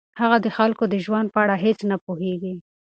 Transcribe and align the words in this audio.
هغه 0.21 0.37
د 0.41 0.47
خلکو 0.57 0.83
د 0.87 0.95
ژوند 1.05 1.27
په 1.33 1.39
اړه 1.43 1.55
هیڅ 1.65 1.79
نه 1.91 1.97
پوهیږي. 2.05 2.55